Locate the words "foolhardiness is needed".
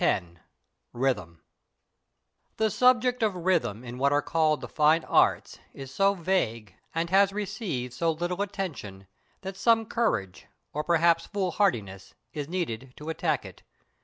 11.27-12.95